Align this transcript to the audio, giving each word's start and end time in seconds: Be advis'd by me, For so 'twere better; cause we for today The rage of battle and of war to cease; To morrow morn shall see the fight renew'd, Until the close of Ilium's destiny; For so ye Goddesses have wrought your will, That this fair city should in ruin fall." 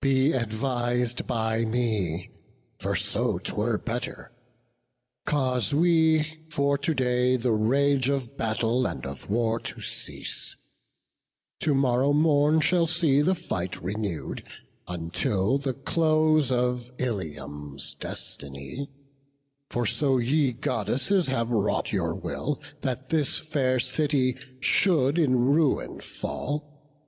Be 0.00 0.32
advis'd 0.32 1.26
by 1.26 1.64
me, 1.64 2.30
For 2.78 2.94
so 2.94 3.38
'twere 3.38 3.78
better; 3.78 4.30
cause 5.24 5.74
we 5.74 6.44
for 6.48 6.78
today 6.78 7.36
The 7.36 7.50
rage 7.50 8.08
of 8.08 8.36
battle 8.36 8.86
and 8.86 9.04
of 9.04 9.28
war 9.28 9.58
to 9.58 9.80
cease; 9.80 10.54
To 11.62 11.74
morrow 11.74 12.12
morn 12.12 12.60
shall 12.60 12.86
see 12.86 13.22
the 13.22 13.34
fight 13.34 13.82
renew'd, 13.82 14.44
Until 14.86 15.58
the 15.58 15.74
close 15.74 16.52
of 16.52 16.92
Ilium's 16.98 17.94
destiny; 17.94 18.88
For 19.68 19.84
so 19.84 20.16
ye 20.18 20.52
Goddesses 20.52 21.26
have 21.26 21.50
wrought 21.50 21.90
your 21.92 22.14
will, 22.14 22.62
That 22.82 23.08
this 23.08 23.36
fair 23.36 23.80
city 23.80 24.36
should 24.60 25.18
in 25.18 25.40
ruin 25.40 25.98
fall." 26.00 27.02